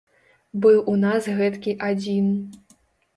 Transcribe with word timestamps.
Быў 0.61 0.79
у 0.93 0.95
нас 1.03 1.27
гэткі 1.39 1.75
адзін. 1.89 2.33